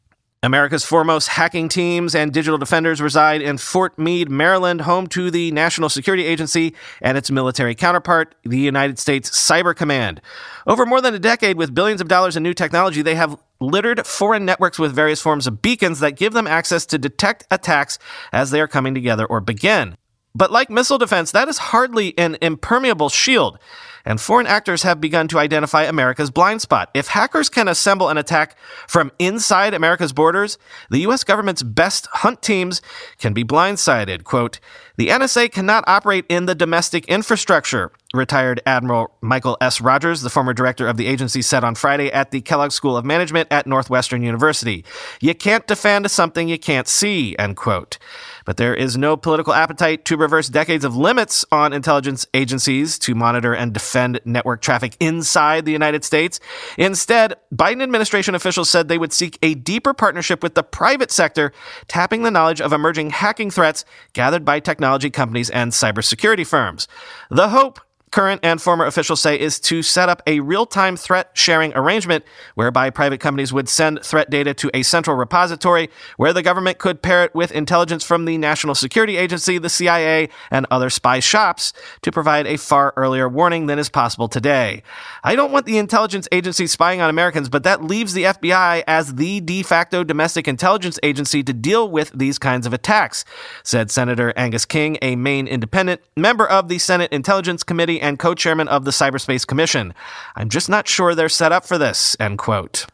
America's 0.45 0.85
foremost 0.85 1.29
hacking 1.29 1.69
teams 1.69 2.15
and 2.15 2.33
digital 2.33 2.59
defenders 2.59 3.01
reside 3.01 3.43
in 3.43 3.59
Fort 3.59 3.99
Meade, 3.99 4.31
Maryland, 4.31 4.83
home 4.83 5.09
to 5.09 5.33
the 5.33 5.51
National 5.51 5.89
Security 5.89 6.25
Agency 6.25 6.75
and 7.03 7.19
its 7.19 7.29
military 7.29 7.75
counterpart, 7.75 8.37
the 8.45 8.59
United 8.59 9.01
States 9.01 9.31
Cyber 9.31 9.75
Command. 9.75 10.21
Over 10.65 10.87
more 10.87 11.01
than 11.01 11.13
a 11.13 11.19
decade, 11.19 11.57
with 11.57 11.75
billions 11.75 12.01
of 12.01 12.07
dollars 12.07 12.37
in 12.37 12.45
new 12.45 12.55
technology, 12.55 13.03
they 13.03 13.17
have 13.17 13.37
littered 13.59 14.07
foreign 14.07 14.45
networks 14.45 14.79
with 14.79 14.95
various 14.95 15.21
forms 15.21 15.49
of 15.49 15.61
beacons 15.61 15.99
that 15.99 16.13
give 16.13 16.35
them 16.35 16.47
access 16.47 16.87
to 16.87 16.99
detect 16.99 17.45
attacks 17.51 17.99
as 18.33 18.53
they 18.53 18.61
are 18.61 18.69
coming 18.69 18.95
together 18.95 19.27
or 19.27 19.41
begin. 19.41 19.97
But 20.37 20.53
like 20.53 20.71
missile 20.71 20.99
defense, 20.99 21.33
that 21.33 21.49
is 21.49 21.59
hardly 21.59 22.17
an 22.17 22.37
impermeable 22.41 23.09
shield 23.09 23.59
and 24.09 24.19
foreign 24.19 24.47
actors 24.47 24.85
have 24.85 25.03
begun 25.03 25.29
to 25.29 25.39
identify 25.39 25.85
America's 25.85 26.31
blind 26.31 26.63
spot. 26.63 26.91
If 26.95 27.09
hackers 27.09 27.51
can 27.51 27.69
assemble 27.69 28.09
an 28.09 28.17
attack 28.17 28.57
from 28.87 29.13
inside 29.19 29.75
America's 29.75 30.15
borders, 30.15 30.57
the 30.89 31.01
U.S. 31.01 31.25
government's 31.25 31.63
best 31.63 32.07
hunt 32.07 32.41
teams 32.41 32.81
can 33.19 33.35
be 33.35 33.45
blindsided. 33.45 34.25
Quote, 34.25 34.61
the 34.99 35.09
NSA 35.11 35.53
cannot 35.53 35.85
operate 35.87 36.25
in 36.29 36.47
the 36.47 36.57
domestic 36.57 37.07
infrastructure, 37.07 37.93
retired 38.13 38.61
Admiral 38.67 39.15
Michael 39.21 39.57
S. 39.61 39.81
Rogers, 39.81 40.23
the 40.23 40.29
former 40.29 40.53
director 40.53 40.89
of 40.89 40.97
the 40.97 41.07
agency, 41.07 41.41
said 41.41 41.63
on 41.63 41.77
Friday 41.77 42.11
at 42.11 42.33
the 42.33 42.41
Kellogg 42.41 42.73
School 42.73 42.97
of 42.97 43.05
Management 43.05 43.47
at 43.53 43.69
Northwestern 43.69 44.23
University. 44.23 44.85
You 45.21 45.37
can't 45.37 45.65
defend 45.69 46.11
something 46.11 46.49
you 46.49 46.59
can't 46.59 46.89
see, 46.89 47.39
end 47.39 47.57
quote. 47.57 47.99
But 48.45 48.57
there 48.57 48.75
is 48.75 48.97
no 48.97 49.17
political 49.17 49.53
appetite 49.53 50.05
to 50.07 50.17
reverse 50.17 50.49
decades 50.49 50.85
of 50.85 50.97
limits 50.97 51.45
on 51.53 51.73
intelligence 51.73 52.27
agencies 52.35 52.99
to 53.01 53.15
monitor 53.15 53.55
and 53.55 53.73
defend 53.73 54.21
network 54.25 54.63
traffic 54.63 54.97
inside 54.99 55.65
the 55.65 55.73
United 55.73 56.03
States. 56.03 56.41
Instead, 56.77 57.35
Biden 57.55 57.83
administration 57.85 58.35
officials 58.35 58.69
said 58.69 58.89
they 58.89 58.99
would 58.99 59.13
seek 59.13 59.39
a 59.43 59.55
deeper 59.55 59.95
partnership 59.95 60.43
with 60.43 60.55
the 60.55 60.65
private 60.65 61.13
sector, 61.13 61.53
tapping 61.87 62.25
the 62.25 62.33
knowledge 62.33 62.61
of 62.61 62.73
emerging 62.73 63.11
hacking 63.11 63.51
threats 63.51 63.85
gathered 64.13 64.45
by 64.45 64.59
technology 64.59 64.88
companies 65.13 65.51
and 65.51 65.73
cybersecurity 65.73 66.47
firms. 66.47 66.89
The 67.31 67.49
hope 67.49 67.81
current 68.11 68.41
and 68.43 68.61
former 68.61 68.87
officials 68.87 69.21
say 69.21 69.39
is 69.39 69.61
to 69.61 69.83
set 69.83 70.09
up 70.09 70.23
a 70.27 70.41
real 70.41 70.67
time 70.67 70.97
threat 70.97 71.31
sharing 71.35 71.73
arrangement 71.75 72.25
whereby 72.55 72.91
private 72.91 73.21
companies 73.21 73.53
would 73.53 73.69
send 73.69 74.03
threat 74.03 74.31
data 74.31 74.55
to 74.55 74.71
a 74.75 74.83
central 74.83 75.17
repository 75.17 75.89
where 76.17 76.33
the 76.33 76.43
government 76.43 76.79
could 76.79 77.03
pair 77.03 77.25
it 77.25 77.35
with 77.35 77.53
intelligence 77.53 78.05
from 78.05 78.25
the 78.25 78.39
National 78.39 78.75
Security 78.75 79.17
Agency, 79.17 79.59
the 79.59 79.69
CIA, 79.69 80.29
and 80.51 80.67
other 80.71 80.91
spy 80.91 81.21
shops 81.21 81.73
to 82.03 82.13
provide 82.13 82.47
a 82.47 82.57
far 82.57 82.93
earlier 82.97 83.29
warning 83.29 83.67
than 83.67 83.79
is 83.79 83.89
possible 83.89 84.29
today. 84.29 84.83
I 85.23 85.37
don't 85.37 85.53
want 85.53 85.67
the 85.67 85.79
intelligence 85.79 86.29
agency 86.33 86.67
spying 86.67 87.01
on 87.01 87.11
Americans, 87.11 87.49
but 87.49 87.63
that 87.65 87.85
leaves 87.85 88.15
the 88.15 88.25
FBI 88.25 88.85
as 88.87 89.15
the 89.17 89.41
de 89.41 89.63
facto 89.63 90.05
domestic 90.05 90.49
intelligence 90.49 90.99
agency 91.03 91.43
to 91.43 91.53
deal 91.53 91.91
with 91.91 92.11
these 92.13 92.39
kinds 92.39 92.67
of 92.67 92.73
attacks, 92.73 93.25
said 93.63 93.91
Senator 93.91 94.33
Angus 94.37 94.65
King, 94.65 94.99
a 95.03 95.17
Maine 95.17 95.47
independent, 95.47 96.01
member 96.17 96.47
of 96.47 96.69
the 96.69 96.79
Senate 96.79 97.13
Intelligence 97.13 97.63
Committee 97.63 97.98
and 98.01 98.19
co 98.19 98.35
chairman 98.35 98.69
of 98.69 98.85
the 98.85 98.91
Cyberspace 98.91 99.47
Commission. 99.47 99.95
I'm 100.37 100.49
just 100.49 100.69
not 100.69 100.89
sure 100.89 101.15
they're 101.15 101.29
set 101.29 101.53
up 101.53 101.65
for 101.65 101.79
this, 101.79 102.17
end 102.21 102.39
quote. 102.39 102.87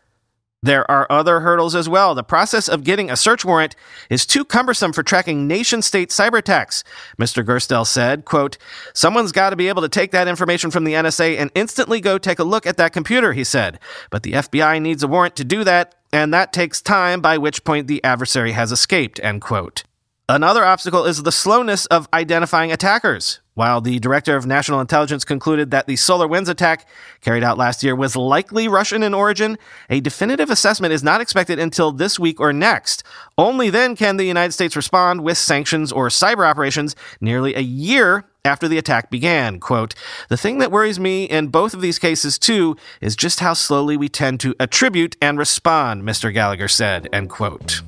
There 0.65 0.91
are 0.91 1.07
other 1.11 1.41
hurdles 1.41 1.75
as 1.75 1.91
well. 1.91 2.15
The 2.15 2.23
process 2.23 2.71
of 2.71 2.85
getting 2.85 3.11
a 3.11 3.17
search 3.17 3.45
warrant 3.45 3.77
is 4.09 4.25
too 4.25 4.47
cumbersome 4.47 4.95
for 4.95 5.03
tracking 5.03 5.47
nation 5.47 5.83
state 5.83 6.09
cyber 6.09 6.39
attacks, 6.39 6.83
Mr. 7.21 7.45
Gerstell 7.45 7.87
said. 7.87 8.25
Quote, 8.25 8.57
Someone's 8.95 9.31
got 9.31 9.51
to 9.51 9.57
be 9.57 9.69
able 9.69 9.83
to 9.83 9.91
take 9.91 10.11
that 10.13 10.27
information 10.27 10.71
from 10.71 10.85
the 10.85 10.95
NSA 10.95 11.37
and 11.37 11.51
instantly 11.55 12.01
go 12.01 12.17
take 12.17 12.39
a 12.39 12.45
look 12.45 12.67
at 12.67 12.79
that 12.79 12.95
computer, 12.95 13.35
he 13.35 13.45
said. 13.45 13.79
But 14.09 14.23
the 14.23 14.33
FBI 14.33 14.81
needs 14.81 15.03
a 15.03 15.09
warrant 15.09 15.37
to 15.37 15.45
do 15.45 15.65
that, 15.65 15.97
and 16.15 16.33
that 16.33 16.55
takes 16.55 16.81
time, 16.81 17.21
by 17.21 17.37
which 17.37 17.65
point 17.65 17.87
the 17.87 18.03
adversary 18.03 18.53
has 18.53 18.73
escaped, 18.73 19.21
end 19.23 19.43
quote. 19.43 19.83
Another 20.31 20.65
obstacle 20.65 21.05
is 21.05 21.25
the 21.25 21.31
slowness 21.31 21.85
of 21.87 22.09
identifying 22.15 22.73
attackers. 22.73 23.41
While 23.55 23.81
the 23.81 24.01
director 24.01 24.37
of 24.37 24.47
national 24.47 24.81
intelligence 24.81 25.25
concluded 25.25 25.71
that 25.71 25.87
the 25.87 25.95
SolarWinds 25.95 26.49
attack 26.49 26.89
carried 27.21 27.45
out 27.45 27.57
last 27.57 27.85
year 27.85 27.95
was 27.95 28.17
likely 28.17 28.67
Russian 28.67 29.05
in 29.05 29.15
origin, 29.15 29.59
a 29.89 30.01
definitive 30.01 30.51
assessment 30.51 30.93
is 30.93 31.05
not 31.05 31.21
expected 31.21 31.61
until 31.61 31.93
this 31.93 32.19
week 32.19 32.41
or 32.41 32.53
next. 32.53 33.05
Only 33.39 33.71
then 33.71 33.95
can 33.95 34.17
the 34.17 34.25
United 34.25 34.53
States 34.53 34.75
respond 34.75 35.23
with 35.23 35.39
sanctions 35.39 35.93
or 35.93 36.09
cyber 36.09 36.45
operations 36.45 36.97
nearly 37.21 37.55
a 37.55 37.61
year 37.61 38.25
after 38.45 38.67
the 38.67 38.77
attack 38.77 39.09
began. 39.09 39.61
Quote, 39.61 39.95
the 40.29 40.37
thing 40.37 40.59
that 40.59 40.73
worries 40.73 40.99
me 40.99 41.25
in 41.25 41.47
both 41.47 41.75
of 41.75 41.81
these 41.81 42.01
cases 42.01 42.41
too 42.41 42.77
is 43.01 43.15
just 43.15 43.39
how 43.39 43.55
slowly 43.55 43.97
we 43.97 44.09
tend 44.09 44.41
to 44.41 44.57
attribute 44.59 45.17
and 45.23 45.39
respond, 45.39 46.03
Mr. 46.03 46.35
Gallagher 46.35 46.69
said, 46.69 47.09
end 47.13 47.31
quote. 47.31 47.83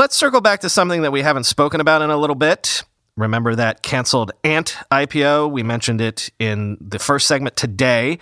Let's 0.00 0.16
circle 0.16 0.40
back 0.40 0.60
to 0.60 0.70
something 0.70 1.02
that 1.02 1.12
we 1.12 1.20
haven't 1.20 1.44
spoken 1.44 1.78
about 1.78 2.00
in 2.00 2.08
a 2.08 2.16
little 2.16 2.34
bit. 2.34 2.84
Remember 3.18 3.54
that 3.54 3.82
canceled 3.82 4.32
Ant 4.44 4.78
IPO? 4.90 5.50
We 5.52 5.62
mentioned 5.62 6.00
it 6.00 6.30
in 6.38 6.78
the 6.80 6.98
first 6.98 7.26
segment 7.26 7.54
today. 7.54 8.18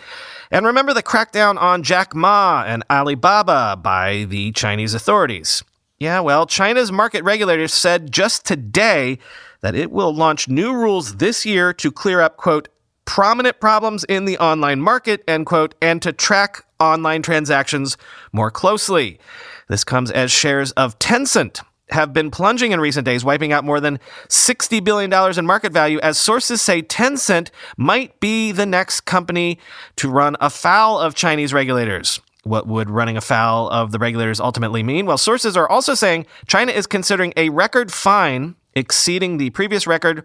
And 0.51 0.67
remember 0.67 0.93
the 0.93 1.05
crackdown 1.05 1.57
on 1.57 1.85
Jack 1.85 2.17
Ma 2.17 2.65
and 2.67 2.83
Alibaba 2.91 3.77
by 3.81 4.25
the 4.25 4.51
Chinese 4.51 4.93
authorities. 4.93 5.63
Yeah, 6.01 6.19
well, 6.19 6.47
China's 6.47 6.91
market 6.91 7.23
regulators 7.23 7.75
said 7.75 8.11
just 8.11 8.45
today 8.45 9.21
that 9.61 9.77
it 9.77 9.93
will 9.93 10.13
launch 10.13 10.49
new 10.49 10.75
rules 10.75 11.19
this 11.19 11.47
year 11.47 11.73
to 11.75 11.93
clear 11.93 12.21
up, 12.21 12.37
quote, 12.37 12.69
prominent 13.05 13.61
problems 13.61 14.03
in 14.03 14.25
the 14.25 14.37
online 14.39 14.81
market, 14.81 15.23
end 15.29 15.47
quote, 15.47 15.77
and 15.81 16.03
to 16.03 16.13
track 16.13 16.65
online 16.81 17.23
transactions 17.23 17.97
more 18.33 18.51
closely. 18.51 19.21
This 19.69 19.85
comes 19.85 20.11
as 20.11 20.33
shares 20.33 20.73
of 20.73 20.99
Tencent 20.99 21.61
have 21.91 22.13
been 22.13 22.31
plunging 22.31 22.73
in 22.73 22.81
recent 22.81 23.05
days, 23.05 23.25
wiping 23.25 23.53
out 23.53 23.65
more 23.65 23.81
than 23.81 23.99
$60 24.29 24.83
billion 24.85 25.13
in 25.39 25.47
market 25.47 25.73
value, 25.73 25.99
as 26.01 26.19
sources 26.19 26.61
say 26.61 26.83
Tencent 26.83 27.51
might 27.77 28.19
be 28.21 28.53
the 28.53 28.67
next 28.67 29.03
company 29.03 29.59
to 29.97 30.11
run 30.11 30.37
afoul 30.41 30.99
of 30.99 31.15
Chinese 31.15 31.53
regulators. 31.53 32.21
What 32.45 32.67
would 32.67 32.89
running 32.89 33.17
afoul 33.17 33.69
of 33.69 33.93
the 33.93 33.99
regulators 33.99 34.41
ultimately 34.41 34.83
mean? 34.83 35.07
Well, 35.07 35.19
sources 35.19 35.57
are 35.57 35.69
also 35.69 35.95
saying 35.95 36.27
China 36.47 36.73
is 36.73 36.87
considering 36.87 37.33
a 37.37 37.49
record 37.51 37.93
fine 37.93 38.55
exceeding 38.75 39.39
the 39.39 39.51
previous 39.51 39.87
record, 39.87 40.25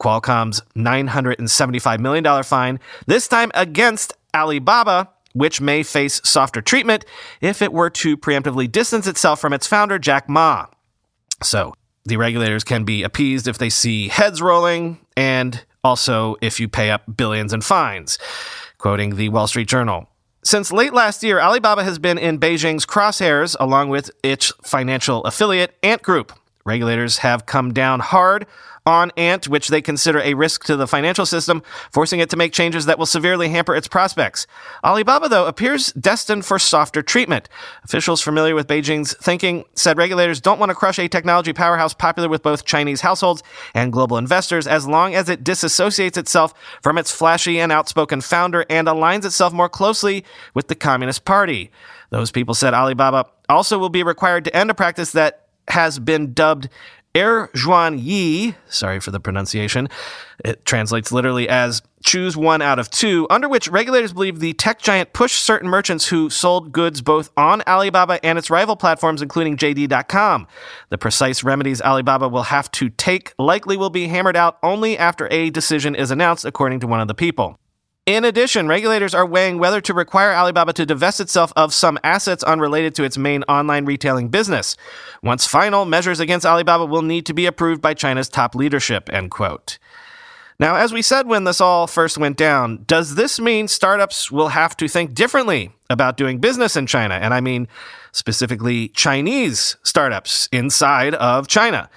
Qualcomm's 0.00 0.62
$975 0.76 1.98
million 1.98 2.42
fine, 2.44 2.78
this 3.06 3.28
time 3.28 3.50
against 3.54 4.14
Alibaba, 4.34 5.10
which 5.32 5.60
may 5.60 5.82
face 5.82 6.20
softer 6.24 6.62
treatment 6.62 7.04
if 7.40 7.60
it 7.60 7.72
were 7.72 7.90
to 7.90 8.16
preemptively 8.16 8.70
distance 8.70 9.06
itself 9.06 9.40
from 9.40 9.52
its 9.52 9.66
founder, 9.66 9.98
Jack 9.98 10.28
Ma. 10.28 10.66
So 11.42 11.74
the 12.04 12.16
regulators 12.16 12.64
can 12.64 12.84
be 12.84 13.02
appeased 13.02 13.46
if 13.48 13.58
they 13.58 13.70
see 13.70 14.08
heads 14.08 14.40
rolling 14.40 14.98
and 15.16 15.64
also 15.84 16.36
if 16.40 16.58
you 16.58 16.68
pay 16.68 16.90
up 16.90 17.02
billions 17.16 17.52
in 17.52 17.60
fines. 17.60 18.18
Quoting 18.78 19.16
the 19.16 19.28
Wall 19.28 19.46
Street 19.46 19.68
Journal. 19.68 20.08
Since 20.42 20.72
late 20.72 20.94
last 20.94 21.22
year, 21.22 21.40
Alibaba 21.40 21.84
has 21.84 21.98
been 21.98 22.16
in 22.16 22.38
Beijing's 22.38 22.86
crosshairs 22.86 23.56
along 23.58 23.90
with 23.90 24.10
its 24.22 24.52
financial 24.64 25.22
affiliate, 25.24 25.76
Ant 25.82 26.02
Group. 26.02 26.32
Regulators 26.68 27.18
have 27.18 27.46
come 27.46 27.72
down 27.72 28.00
hard 28.00 28.46
on 28.84 29.10
Ant, 29.16 29.48
which 29.48 29.68
they 29.68 29.80
consider 29.80 30.20
a 30.20 30.34
risk 30.34 30.64
to 30.64 30.76
the 30.76 30.86
financial 30.86 31.24
system, 31.24 31.62
forcing 31.90 32.20
it 32.20 32.28
to 32.28 32.36
make 32.36 32.52
changes 32.52 32.84
that 32.84 32.98
will 32.98 33.06
severely 33.06 33.48
hamper 33.48 33.74
its 33.74 33.88
prospects. 33.88 34.46
Alibaba, 34.84 35.30
though, 35.30 35.46
appears 35.46 35.92
destined 35.94 36.44
for 36.44 36.58
softer 36.58 37.00
treatment. 37.00 37.48
Officials 37.84 38.20
familiar 38.20 38.54
with 38.54 38.66
Beijing's 38.66 39.14
thinking 39.16 39.64
said 39.74 39.96
regulators 39.96 40.42
don't 40.42 40.58
want 40.58 40.68
to 40.68 40.74
crush 40.74 40.98
a 40.98 41.08
technology 41.08 41.54
powerhouse 41.54 41.94
popular 41.94 42.28
with 42.28 42.42
both 42.42 42.66
Chinese 42.66 43.00
households 43.00 43.42
and 43.74 43.90
global 43.90 44.18
investors 44.18 44.66
as 44.66 44.86
long 44.86 45.14
as 45.14 45.30
it 45.30 45.42
disassociates 45.42 46.18
itself 46.18 46.52
from 46.82 46.98
its 46.98 47.10
flashy 47.10 47.58
and 47.58 47.72
outspoken 47.72 48.20
founder 48.20 48.66
and 48.68 48.88
aligns 48.88 49.24
itself 49.24 49.54
more 49.54 49.70
closely 49.70 50.22
with 50.52 50.68
the 50.68 50.74
Communist 50.74 51.24
Party. 51.24 51.70
Those 52.10 52.30
people 52.30 52.54
said 52.54 52.74
Alibaba 52.74 53.26
also 53.48 53.78
will 53.78 53.88
be 53.88 54.02
required 54.02 54.44
to 54.44 54.54
end 54.54 54.70
a 54.70 54.74
practice 54.74 55.12
that 55.12 55.47
has 55.70 55.98
been 55.98 56.32
dubbed 56.32 56.68
Er 57.16 57.48
Zhuan 57.54 58.00
Yi, 58.00 58.54
sorry 58.68 59.00
for 59.00 59.10
the 59.10 59.18
pronunciation, 59.18 59.88
it 60.44 60.64
translates 60.64 61.10
literally 61.10 61.48
as 61.48 61.82
choose 62.04 62.36
one 62.36 62.62
out 62.62 62.78
of 62.78 62.90
two, 62.90 63.26
under 63.28 63.48
which 63.48 63.66
regulators 63.66 64.12
believe 64.12 64.38
the 64.38 64.52
tech 64.52 64.78
giant 64.78 65.12
pushed 65.12 65.42
certain 65.42 65.68
merchants 65.68 66.06
who 66.08 66.30
sold 66.30 66.70
goods 66.70 67.00
both 67.00 67.30
on 67.36 67.62
Alibaba 67.66 68.24
and 68.24 68.38
its 68.38 68.50
rival 68.50 68.76
platforms, 68.76 69.22
including 69.22 69.56
JD.com. 69.56 70.46
The 70.90 70.98
precise 70.98 71.42
remedies 71.42 71.80
Alibaba 71.80 72.28
will 72.28 72.44
have 72.44 72.70
to 72.72 72.88
take 72.90 73.32
likely 73.38 73.76
will 73.76 73.90
be 73.90 74.06
hammered 74.06 74.36
out 74.36 74.58
only 74.62 74.96
after 74.96 75.28
a 75.32 75.50
decision 75.50 75.94
is 75.94 76.10
announced, 76.10 76.44
according 76.44 76.80
to 76.80 76.86
one 76.86 77.00
of 77.00 77.08
the 77.08 77.14
people. 77.14 77.58
In 78.08 78.24
addition, 78.24 78.68
regulators 78.68 79.12
are 79.12 79.26
weighing 79.26 79.58
whether 79.58 79.82
to 79.82 79.92
require 79.92 80.32
Alibaba 80.32 80.72
to 80.72 80.86
divest 80.86 81.20
itself 81.20 81.52
of 81.56 81.74
some 81.74 81.98
assets 82.02 82.42
unrelated 82.42 82.94
to 82.94 83.04
its 83.04 83.18
main 83.18 83.42
online 83.42 83.84
retailing 83.84 84.30
business. 84.30 84.78
Once 85.22 85.46
final, 85.46 85.84
measures 85.84 86.18
against 86.18 86.46
Alibaba 86.46 86.86
will 86.86 87.02
need 87.02 87.26
to 87.26 87.34
be 87.34 87.44
approved 87.44 87.82
by 87.82 87.92
China's 87.92 88.30
top 88.30 88.54
leadership, 88.54 89.12
end 89.12 89.30
quote. 89.30 89.78
Now, 90.58 90.76
as 90.76 90.90
we 90.90 91.02
said 91.02 91.26
when 91.26 91.44
this 91.44 91.60
all 91.60 91.86
first 91.86 92.16
went 92.16 92.38
down, 92.38 92.82
does 92.86 93.14
this 93.14 93.38
mean 93.38 93.68
startups 93.68 94.30
will 94.30 94.48
have 94.48 94.74
to 94.78 94.88
think 94.88 95.12
differently 95.12 95.72
about 95.90 96.16
doing 96.16 96.38
business 96.38 96.76
in 96.76 96.86
China? 96.86 97.16
And 97.16 97.34
I 97.34 97.42
mean 97.42 97.68
specifically 98.12 98.88
Chinese 98.88 99.76
startups 99.82 100.48
inside 100.50 101.14
of 101.16 101.46
China. 101.46 101.90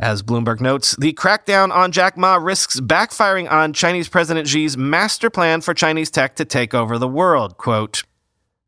As 0.00 0.22
Bloomberg 0.22 0.60
notes, 0.60 0.94
the 0.96 1.12
crackdown 1.12 1.74
on 1.74 1.90
Jack 1.90 2.16
Ma 2.16 2.36
risks 2.36 2.78
backfiring 2.78 3.50
on 3.50 3.72
Chinese 3.72 4.08
President 4.08 4.46
Xi's 4.46 4.76
master 4.76 5.28
plan 5.28 5.60
for 5.60 5.74
Chinese 5.74 6.08
tech 6.08 6.36
to 6.36 6.44
take 6.44 6.72
over 6.72 6.98
the 6.98 7.08
world. 7.08 7.56
Quote, 7.56 8.04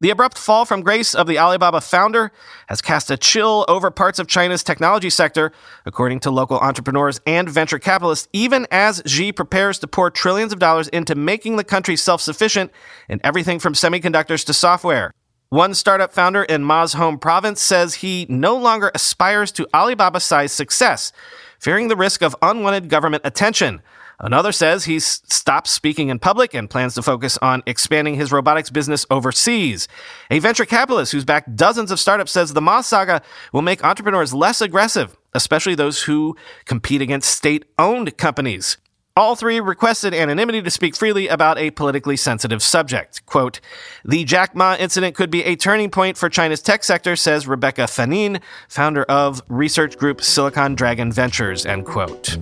the 0.01 0.11
abrupt 0.11 0.39
fall 0.39 0.65
from 0.65 0.81
grace 0.81 1.15
of 1.15 1.29
the 1.29 1.39
Alibaba 1.39 1.81
founder 1.81 2.33
has 2.69 2.81
cast 2.81 3.13
a 3.13 3.17
chill 3.17 3.65
over 3.69 3.93
parts 3.93 4.19
of 4.19 4.27
China's 4.27 4.65
technology 4.65 5.11
sector, 5.11 5.53
according 5.87 6.19
to 6.21 6.33
local 6.33 6.59
entrepreneurs 6.59 7.21
and 7.27 7.49
venture 7.49 7.79
capitalists, 7.79 8.27
even 8.33 8.67
as 8.73 9.01
Xi 9.07 9.31
prepares 9.31 9.79
to 9.81 9.87
pour 9.87 10.11
trillions 10.11 10.53
of 10.53 10.59
dollars 10.59 10.89
into 10.89 11.15
making 11.15 11.57
the 11.57 11.65
country 11.65 11.95
self 11.95 12.21
sufficient 12.21 12.73
in 13.09 13.21
everything 13.23 13.61
from 13.61 13.75
semiconductors 13.75 14.45
to 14.47 14.53
software. 14.53 15.13
One 15.51 15.75
startup 15.75 16.13
founder 16.13 16.45
in 16.45 16.63
Ma's 16.63 16.93
home 16.93 17.19
province 17.19 17.61
says 17.61 17.95
he 17.95 18.25
no 18.29 18.57
longer 18.57 18.93
aspires 18.95 19.51
to 19.53 19.67
Alibaba 19.75 20.21
sized 20.21 20.55
success, 20.55 21.11
fearing 21.59 21.89
the 21.89 21.97
risk 21.97 22.23
of 22.23 22.37
unwanted 22.41 22.89
government 22.89 23.23
attention. 23.27 23.83
Another 24.21 24.53
says 24.53 24.85
he's 24.85 25.05
stopped 25.05 25.67
speaking 25.67 26.09
in 26.09 26.21
public 26.21 26.55
and 26.55 26.71
plans 26.71 26.95
to 26.95 27.03
focus 27.03 27.37
on 27.39 27.65
expanding 27.67 28.15
his 28.15 28.31
robotics 28.31 28.71
business 28.71 29.05
overseas. 29.11 29.89
A 30.31 30.39
venture 30.39 30.65
capitalist 30.65 31.11
who's 31.11 31.25
backed 31.25 31.57
dozens 31.57 31.91
of 31.91 31.99
startups 31.99 32.31
says 32.31 32.53
the 32.53 32.61
Ma 32.61 32.81
saga 32.81 33.21
will 33.53 33.63
make 33.63 33.83
entrepreneurs 33.83 34.33
less 34.33 34.61
aggressive, 34.61 35.17
especially 35.35 35.75
those 35.75 36.05
who 36.05 36.37
compete 36.65 37.03
against 37.03 37.29
state 37.29 37.65
owned 37.77 38.17
companies. 38.17 38.77
All 39.21 39.37
three 39.37 39.61
requested 39.61 40.15
anonymity 40.15 40.63
to 40.63 40.71
speak 40.71 40.97
freely 40.97 41.29
about 41.29 41.59
a 41.59 41.73
politically 41.73 42.17
sensitive 42.17 42.63
subject. 42.63 43.27
Quote, 43.27 43.61
the 44.03 44.25
Jack 44.25 44.57
Ma 44.57 44.77
incident 44.77 45.15
could 45.15 45.31
be 45.31 45.45
a 45.45 45.57
turning 45.57 45.91
point 45.91 46.17
for 46.17 46.31
China's 46.31 46.63
tech 46.63 46.83
sector, 46.83 47.17
says 47.17 47.47
Rebecca 47.47 47.87
Fannin, 47.87 48.41
founder 48.67 49.03
of 49.03 49.43
research 49.49 49.99
group 49.99 50.23
Silicon 50.23 50.75
Dragon 50.75 51.13
Ventures, 51.13 51.67
end 51.67 51.85
quote. 51.85 52.39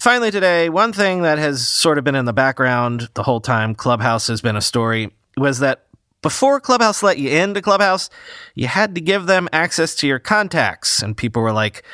Finally, 0.00 0.30
today, 0.30 0.70
one 0.70 0.94
thing 0.94 1.20
that 1.20 1.36
has 1.36 1.68
sort 1.68 1.98
of 1.98 2.04
been 2.04 2.14
in 2.14 2.24
the 2.24 2.32
background 2.32 3.10
the 3.12 3.22
whole 3.22 3.42
time 3.42 3.74
Clubhouse 3.74 4.28
has 4.28 4.40
been 4.40 4.56
a 4.56 4.62
story 4.62 5.12
was 5.36 5.58
that 5.58 5.84
before 6.22 6.58
Clubhouse 6.58 7.02
let 7.02 7.18
you 7.18 7.28
into 7.28 7.60
Clubhouse, 7.60 8.08
you 8.54 8.66
had 8.66 8.94
to 8.94 9.00
give 9.02 9.26
them 9.26 9.46
access 9.52 9.94
to 9.96 10.06
your 10.06 10.18
contacts. 10.18 11.02
And 11.02 11.14
people 11.14 11.42
were 11.42 11.52
like, 11.52 11.84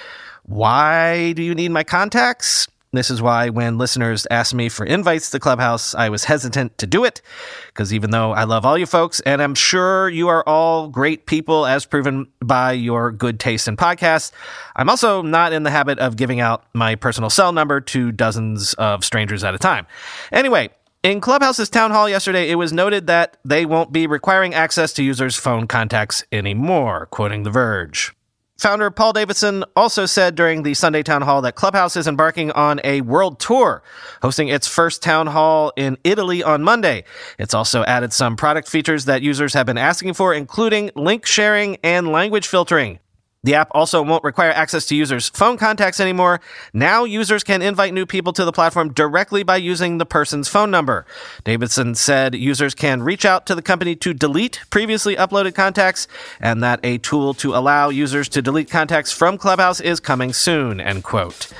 why 0.44 1.32
do 1.32 1.42
you 1.42 1.54
need 1.54 1.70
my 1.70 1.84
contacts? 1.84 2.68
This 2.94 3.10
is 3.10 3.22
why 3.22 3.48
when 3.48 3.78
listeners 3.78 4.26
ask 4.30 4.52
me 4.52 4.68
for 4.68 4.84
invites 4.84 5.30
to 5.30 5.40
Clubhouse, 5.40 5.94
I 5.94 6.10
was 6.10 6.24
hesitant 6.24 6.76
to 6.76 6.86
do 6.86 7.04
it. 7.04 7.22
Because 7.68 7.94
even 7.94 8.10
though 8.10 8.32
I 8.32 8.44
love 8.44 8.66
all 8.66 8.76
you 8.76 8.84
folks, 8.84 9.20
and 9.20 9.40
I'm 9.40 9.54
sure 9.54 10.10
you 10.10 10.28
are 10.28 10.46
all 10.46 10.88
great 10.88 11.24
people 11.24 11.64
as 11.64 11.86
proven 11.86 12.26
by 12.44 12.72
your 12.72 13.10
good 13.10 13.40
taste 13.40 13.66
in 13.66 13.78
podcasts, 13.78 14.30
I'm 14.76 14.90
also 14.90 15.22
not 15.22 15.54
in 15.54 15.62
the 15.62 15.70
habit 15.70 16.00
of 16.00 16.16
giving 16.16 16.40
out 16.40 16.66
my 16.74 16.94
personal 16.94 17.30
cell 17.30 17.52
number 17.52 17.80
to 17.80 18.12
dozens 18.12 18.74
of 18.74 19.06
strangers 19.06 19.42
at 19.42 19.54
a 19.54 19.58
time. 19.58 19.86
Anyway, 20.30 20.68
in 21.02 21.22
Clubhouse's 21.22 21.70
town 21.70 21.92
hall 21.92 22.10
yesterday, 22.10 22.50
it 22.50 22.56
was 22.56 22.74
noted 22.74 23.06
that 23.06 23.38
they 23.42 23.64
won't 23.64 23.90
be 23.90 24.06
requiring 24.06 24.52
access 24.52 24.92
to 24.92 25.02
users' 25.02 25.36
phone 25.36 25.66
contacts 25.66 26.24
anymore, 26.30 27.06
quoting 27.06 27.44
The 27.44 27.50
Verge. 27.50 28.12
Founder 28.62 28.92
Paul 28.92 29.12
Davison 29.12 29.64
also 29.74 30.06
said 30.06 30.36
during 30.36 30.62
the 30.62 30.74
Sunday 30.74 31.02
town 31.02 31.22
hall 31.22 31.42
that 31.42 31.56
Clubhouse 31.56 31.96
is 31.96 32.06
embarking 32.06 32.52
on 32.52 32.80
a 32.84 33.00
world 33.00 33.40
tour, 33.40 33.82
hosting 34.22 34.46
its 34.46 34.68
first 34.68 35.02
town 35.02 35.26
hall 35.26 35.72
in 35.74 35.98
Italy 36.04 36.44
on 36.44 36.62
Monday. 36.62 37.02
It's 37.40 37.54
also 37.54 37.82
added 37.86 38.12
some 38.12 38.36
product 38.36 38.68
features 38.68 39.06
that 39.06 39.20
users 39.20 39.54
have 39.54 39.66
been 39.66 39.78
asking 39.78 40.14
for, 40.14 40.32
including 40.32 40.92
link 40.94 41.26
sharing 41.26 41.76
and 41.82 42.12
language 42.12 42.46
filtering. 42.46 43.00
The 43.44 43.56
app 43.56 43.72
also 43.72 44.02
won't 44.02 44.22
require 44.22 44.52
access 44.52 44.86
to 44.86 44.94
users' 44.94 45.28
phone 45.28 45.56
contacts 45.56 45.98
anymore. 45.98 46.40
Now 46.72 47.02
users 47.02 47.42
can 47.42 47.60
invite 47.60 47.92
new 47.92 48.06
people 48.06 48.32
to 48.34 48.44
the 48.44 48.52
platform 48.52 48.92
directly 48.92 49.42
by 49.42 49.56
using 49.56 49.98
the 49.98 50.06
person's 50.06 50.46
phone 50.46 50.70
number. 50.70 51.04
Davison 51.42 51.96
said 51.96 52.36
users 52.36 52.72
can 52.72 53.02
reach 53.02 53.24
out 53.24 53.46
to 53.46 53.56
the 53.56 53.62
company 53.62 53.96
to 53.96 54.14
delete 54.14 54.60
previously 54.70 55.16
uploaded 55.16 55.56
contacts 55.56 56.06
and 56.40 56.62
that 56.62 56.78
a 56.84 56.98
tool 56.98 57.34
to 57.34 57.52
allow 57.52 57.88
users 57.88 58.28
to 58.28 58.42
delete 58.42 58.70
contacts 58.70 59.10
from 59.10 59.36
Clubhouse 59.36 59.80
is 59.80 59.98
coming 59.98 60.32
soon, 60.32 60.80
end 60.80 61.02
quote. 61.02 61.52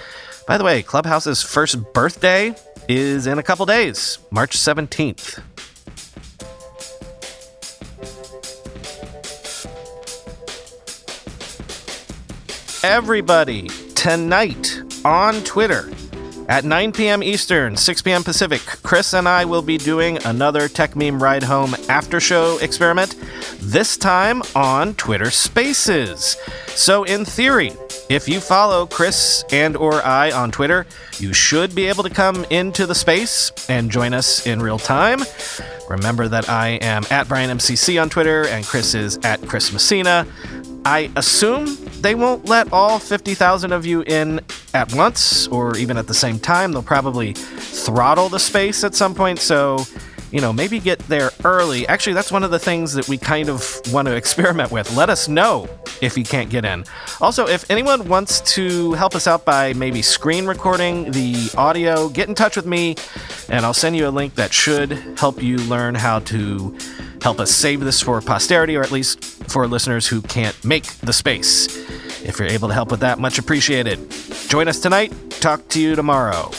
By 0.46 0.58
the 0.58 0.64
way, 0.64 0.84
Clubhouse's 0.84 1.42
first 1.42 1.92
birthday 1.92 2.54
is 2.88 3.26
in 3.26 3.40
a 3.40 3.42
couple 3.42 3.66
days, 3.66 4.18
March 4.30 4.56
17th. 4.56 5.42
Everybody, 12.84 13.68
tonight 13.94 14.82
on 15.04 15.40
Twitter, 15.44 15.88
At 16.48 16.64
9 16.64 16.90
p.m. 16.90 17.22
Eastern, 17.22 17.76
6 17.76 18.02
p.m. 18.02 18.24
Pacific, 18.24 18.60
Chris 18.82 19.14
and 19.14 19.28
I 19.28 19.44
will 19.44 19.62
be 19.62 19.78
doing 19.78 20.18
another 20.24 20.68
Techmeme 20.68 21.20
Ride 21.20 21.44
Home 21.44 21.76
after 21.88 22.18
show 22.18 22.58
experiment, 22.58 23.14
this 23.60 23.96
time 23.96 24.42
on 24.56 24.94
Twitter 24.94 25.30
Spaces. 25.30 26.36
So, 26.66 27.04
in 27.04 27.24
theory, 27.24 27.72
if 28.10 28.28
you 28.28 28.40
follow 28.40 28.86
Chris 28.86 29.44
and 29.52 29.76
or 29.76 30.04
I 30.04 30.32
on 30.32 30.50
Twitter, 30.50 30.84
you 31.20 31.32
should 31.32 31.76
be 31.76 31.86
able 31.86 32.02
to 32.02 32.10
come 32.10 32.44
into 32.50 32.84
the 32.84 32.94
space 32.96 33.52
and 33.68 33.90
join 33.92 34.12
us 34.12 34.44
in 34.44 34.60
real 34.60 34.80
time. 34.80 35.20
Remember 35.88 36.26
that 36.26 36.48
I 36.48 36.70
am 36.82 37.04
at 37.10 37.28
Brian 37.28 37.56
MCC 37.56 38.02
on 38.02 38.10
Twitter 38.10 38.48
and 38.48 38.64
Chris 38.64 38.94
is 38.94 39.18
at 39.18 39.40
Chris 39.42 39.72
Messina. 39.72 40.26
I 40.84 41.12
assume 41.14 41.78
they 42.02 42.14
won't 42.14 42.46
let 42.46 42.72
all 42.72 42.98
50,000 42.98 43.72
of 43.72 43.86
you 43.86 44.02
in 44.02 44.40
at 44.74 44.92
once 44.94 45.46
or 45.48 45.76
even 45.76 45.96
at 45.96 46.08
the 46.08 46.14
same 46.14 46.38
time. 46.38 46.72
They'll 46.72 46.82
probably 46.82 47.32
throttle 47.32 48.28
the 48.28 48.40
space 48.40 48.84
at 48.84 48.94
some 48.94 49.14
point, 49.14 49.38
so 49.38 49.84
you 50.32 50.40
know, 50.40 50.52
maybe 50.52 50.80
get 50.80 50.98
there 51.00 51.30
early. 51.44 51.86
Actually, 51.86 52.14
that's 52.14 52.32
one 52.32 52.42
of 52.42 52.50
the 52.50 52.58
things 52.58 52.94
that 52.94 53.06
we 53.06 53.18
kind 53.18 53.48
of 53.50 53.80
want 53.92 54.08
to 54.08 54.16
experiment 54.22 54.72
with. 54.72 54.94
Let 54.96 55.10
us 55.10 55.28
know 55.28 55.68
if 56.00 56.16
you 56.16 56.24
can't 56.24 56.50
get 56.50 56.64
in. 56.64 56.84
Also, 57.20 57.46
if 57.46 57.70
anyone 57.70 58.08
wants 58.08 58.40
to 58.54 58.94
help 58.94 59.14
us 59.14 59.26
out 59.26 59.44
by 59.44 59.74
maybe 59.74 60.02
screen 60.02 60.46
recording 60.46 61.10
the 61.12 61.50
audio, 61.56 62.08
get 62.08 62.28
in 62.28 62.34
touch 62.34 62.56
with 62.56 62.66
me 62.66 62.96
and 63.48 63.64
I'll 63.64 63.74
send 63.74 63.94
you 63.94 64.08
a 64.08 64.10
link 64.10 64.34
that 64.36 64.52
should 64.52 64.92
help 65.18 65.42
you 65.42 65.58
learn 65.58 65.94
how 65.94 66.20
to 66.20 66.76
help 67.22 67.40
us 67.40 67.50
save 67.50 67.80
this 67.80 68.00
for 68.00 68.20
posterity 68.20 68.76
or 68.76 68.82
at 68.82 68.90
least 68.90 69.22
for 69.50 69.66
listeners 69.66 70.06
who 70.06 70.20
can't 70.22 70.62
make 70.64 70.84
the 70.98 71.12
space. 71.12 71.66
If 72.24 72.38
you're 72.38 72.48
able 72.48 72.68
to 72.68 72.74
help 72.74 72.90
with 72.90 73.00
that, 73.00 73.18
much 73.18 73.38
appreciated. 73.38 74.10
Join 74.48 74.68
us 74.68 74.80
tonight. 74.80 75.12
Talk 75.40 75.68
to 75.70 75.80
you 75.80 75.94
tomorrow. 75.94 76.50